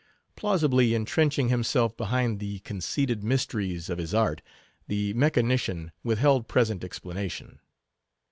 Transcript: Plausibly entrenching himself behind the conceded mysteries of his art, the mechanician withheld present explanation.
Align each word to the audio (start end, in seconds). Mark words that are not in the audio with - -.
Plausibly 0.35 0.95
entrenching 0.95 1.49
himself 1.49 1.95
behind 1.95 2.39
the 2.39 2.57
conceded 2.61 3.23
mysteries 3.23 3.87
of 3.87 3.99
his 3.99 4.15
art, 4.15 4.41
the 4.87 5.13
mechanician 5.13 5.91
withheld 6.03 6.47
present 6.47 6.83
explanation. 6.83 7.59